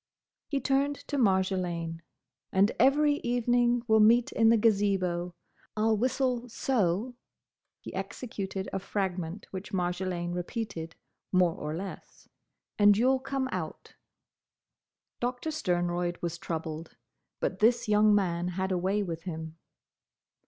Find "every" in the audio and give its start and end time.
2.79-3.17